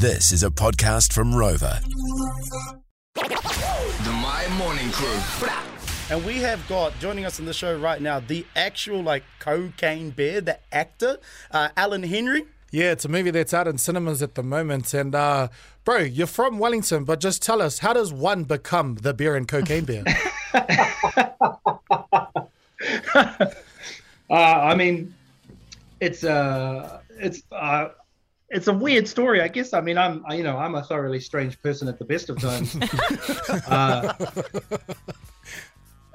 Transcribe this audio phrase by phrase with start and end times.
[0.00, 1.78] This is a podcast from Rova.
[3.14, 5.20] The Mai Morning Crew.
[6.08, 10.08] And we have got joining us on the show right now the actual like cocaine
[10.08, 11.18] bear, the actor,
[11.50, 12.46] uh, Allan Henry.
[12.70, 14.94] Yeah, it's a movie that's out in cinemas at the moment.
[14.94, 15.48] And, uh,
[15.84, 19.46] bro, you're from Wellington, but just tell us, how does one become the beer and
[19.46, 20.04] cocaine bear?
[24.30, 25.12] Uh, I mean,
[26.00, 26.99] it's a uh,
[28.60, 29.72] it's a weird story, I guess.
[29.72, 32.76] I mean, I'm you know I'm a thoroughly strange person at the best of times,
[33.66, 34.12] uh,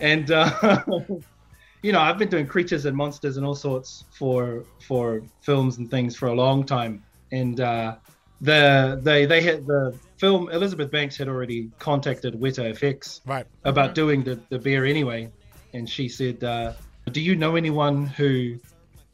[0.00, 0.82] and uh,
[1.82, 5.90] you know I've been doing creatures and monsters and all sorts for for films and
[5.90, 7.96] things for a long time, and uh,
[8.40, 13.46] the they they had the film Elizabeth Banks had already contacted Weta FX right.
[13.64, 15.30] about doing the, the beer anyway.
[15.72, 16.72] And she said, uh,
[17.10, 18.58] Do you know anyone who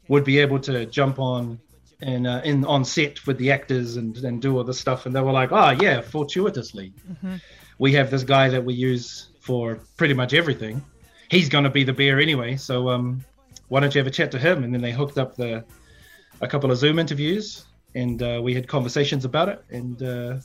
[0.07, 1.59] would be able to jump on
[2.01, 5.05] and uh, in on set with the actors and, and do all this stuff?
[5.05, 6.93] And they were like, Oh, yeah, fortuitously.
[7.79, 10.83] We have this guy that we use for pretty much everything.
[11.29, 12.55] He's going to be the bear anyway.
[12.55, 13.23] So um,
[13.67, 14.63] why don't you have a chat to him?
[14.63, 15.63] And then they hooked up the
[16.41, 19.63] a couple of Zoom interviews and uh, we had conversations about it.
[19.69, 20.37] And uh,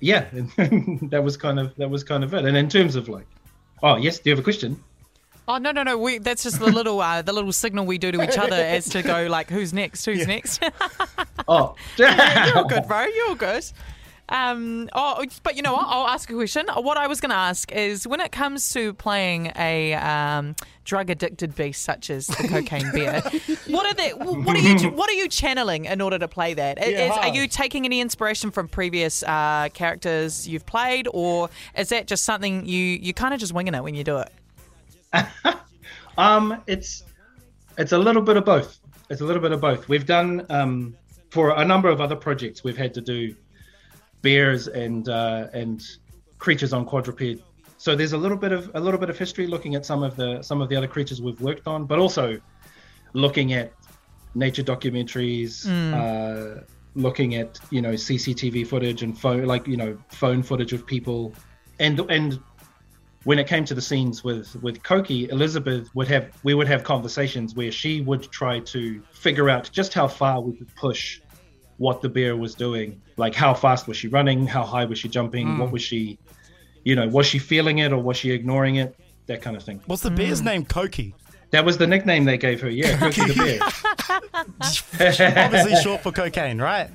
[0.00, 0.26] yeah,
[0.58, 2.44] and that was kind of that was kind of it.
[2.44, 3.26] And in terms of like,
[3.82, 4.82] oh yes, do you have a question?
[5.48, 5.98] Oh no no no!
[5.98, 8.88] We, that's just the little uh, the little signal we do to each other as
[8.90, 10.62] to go like who's next, who's next.
[11.48, 13.02] Oh, You're good, bro.
[13.04, 13.64] You're good.
[14.28, 15.86] Um, oh, but you know what?
[15.88, 16.66] I'll ask a question.
[16.74, 21.10] What I was going to ask is when it comes to playing a um, drug
[21.10, 23.20] addicted beast such as the cocaine bear,
[23.66, 24.10] what are they?
[24.10, 24.88] What are you?
[24.90, 26.82] What are you channeling in order to play that?
[26.82, 27.10] Is- Yeah.
[27.10, 32.24] are you taking any inspiration from previous uh, characters you've played, or is that just
[32.24, 34.30] something you you kind of just winging it when you do it?
[36.18, 37.04] Um, it's
[37.78, 38.78] it's a little bit of both.
[39.10, 39.88] It's a little bit of both.
[39.88, 40.94] We've done um,
[41.30, 42.62] for a number of other projects.
[42.62, 43.34] We've had to do
[44.20, 45.82] bears and uh, and
[46.38, 47.42] creatures on quadruped.
[47.78, 50.16] So there's a little bit of a little bit of history looking at some of
[50.16, 52.40] the some of the other creatures we've worked on, but also
[53.14, 53.72] looking at
[54.34, 56.62] nature documentaries, uh,
[56.94, 61.34] looking at you know CCTV footage and phone like you know phone footage of people,
[61.80, 62.38] and and
[63.24, 66.84] when it came to the scenes with with Koki, Elizabeth would have we would have
[66.84, 71.20] conversations where she would try to figure out just how far we could push
[71.78, 73.00] what the bear was doing.
[73.16, 74.46] Like how fast was she running?
[74.46, 75.58] How high was she jumping?
[75.58, 75.72] What hmm.
[75.72, 76.18] was she,
[76.84, 78.96] you know, was she feeling it or was she ignoring it?
[79.26, 79.80] That kind of thing.
[79.86, 80.46] What's the bear's hmm.
[80.46, 80.64] name?
[80.64, 81.14] Koki.
[81.50, 82.70] That was the nickname they gave her.
[82.70, 83.60] Yeah, Koki the bear.
[85.44, 86.90] Obviously short for cocaine, right?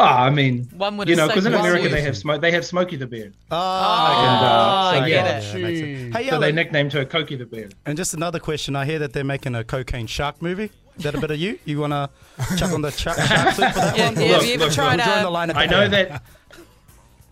[0.00, 2.40] Oh, I mean, One would you know, because in America they have smoke.
[2.40, 3.32] They have Smokey the bear.
[3.50, 5.08] Oh, And, uh, so, I yeah.
[5.08, 5.52] get it.
[5.52, 6.16] that makes sense.
[6.16, 7.68] Hey, So they nicknamed her Koki the bear.
[7.84, 8.74] and just another question.
[8.76, 10.70] I hear that they're making a cocaine shark movie.
[10.96, 11.58] Is that a bit of you?
[11.64, 12.10] You want to
[12.56, 14.14] chuck on the shark, shark suit for that Yeah, one?
[14.16, 16.22] yeah, Look, have you ever look, tried We'll the uh, line I know that.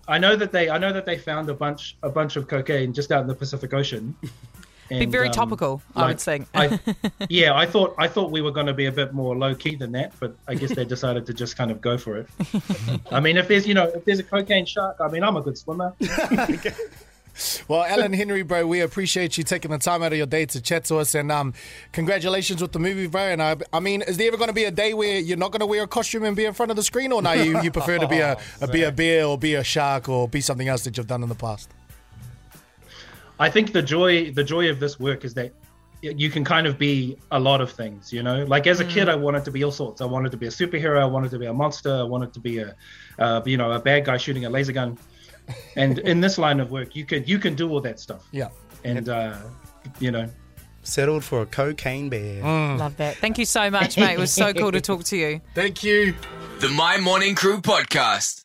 [0.06, 0.70] I know that they.
[0.70, 3.34] I know that they found a bunch, a bunch of cocaine just out in the
[3.34, 4.14] Pacific Ocean.
[4.88, 5.82] Be very um, topical?
[5.94, 6.48] I would like, think.
[6.54, 6.80] I,
[7.28, 9.76] yeah, I thought I thought we were going to be a bit more low key
[9.76, 12.28] than that, but I guess they decided to just kind of go for it.
[13.10, 15.42] I mean, if there's you know if there's a cocaine shark, I mean, I'm a
[15.42, 15.94] good swimmer.
[17.68, 20.60] Well, Allan Henry, bro, we appreciate you taking the time out of your day to
[20.60, 21.54] chat to us, and um,
[21.92, 23.22] congratulations with the movie, bro.
[23.22, 25.52] And I, I mean, is there ever going to be a day where you're not
[25.52, 27.62] going to wear a costume and be in front of the screen, or now you,
[27.62, 30.40] you prefer to be a, a be a bear or be a shark or be
[30.40, 31.70] something else that you've done in the past?
[33.38, 35.52] I think the joy the joy of this work is that
[36.00, 38.44] you can kind of be a lot of things, you know.
[38.44, 40.00] Like as a kid, I wanted to be all sorts.
[40.00, 41.00] I wanted to be a superhero.
[41.00, 41.92] I wanted to be a monster.
[41.92, 42.76] I wanted to be a,
[43.18, 44.96] uh, you know, a bad guy shooting a laser gun.
[45.76, 48.26] And in this line of work, you can you can do all that stuff.
[48.30, 48.48] Yeah.
[48.84, 49.36] And uh,
[49.98, 50.28] you know,
[50.82, 52.42] Settled for a cocaine bear.
[52.42, 53.16] Love that.
[53.16, 54.14] Thank you so much, mate.
[54.14, 55.40] It was so cool to talk to you.
[55.54, 56.14] Thank you.
[56.60, 58.44] The Mai Morning Crew podcast.